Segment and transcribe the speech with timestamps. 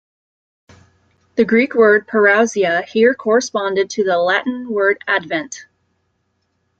[1.35, 5.67] The Greek word parousia here corresponded to the Latin word advent.